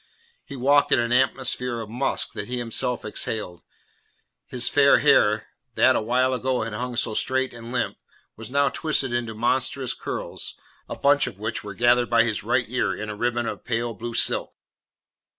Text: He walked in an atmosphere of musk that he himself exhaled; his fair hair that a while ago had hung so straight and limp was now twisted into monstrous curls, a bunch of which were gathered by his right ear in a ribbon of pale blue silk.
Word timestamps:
He 0.43 0.55
walked 0.55 0.91
in 0.91 0.99
an 0.99 1.11
atmosphere 1.11 1.79
of 1.79 1.87
musk 1.87 2.33
that 2.33 2.47
he 2.47 2.57
himself 2.57 3.05
exhaled; 3.05 3.61
his 4.47 4.67
fair 4.67 4.97
hair 4.97 5.49
that 5.75 5.95
a 5.95 6.01
while 6.01 6.33
ago 6.33 6.63
had 6.63 6.73
hung 6.73 6.95
so 6.95 7.13
straight 7.13 7.53
and 7.53 7.71
limp 7.71 7.97
was 8.35 8.49
now 8.49 8.69
twisted 8.69 9.13
into 9.13 9.35
monstrous 9.35 9.93
curls, 9.93 10.57
a 10.89 10.97
bunch 10.97 11.27
of 11.27 11.37
which 11.37 11.63
were 11.63 11.75
gathered 11.75 12.09
by 12.09 12.23
his 12.23 12.41
right 12.41 12.65
ear 12.67 12.95
in 12.95 13.09
a 13.09 13.15
ribbon 13.15 13.45
of 13.45 13.63
pale 13.63 13.93
blue 13.93 14.15
silk. 14.15 14.55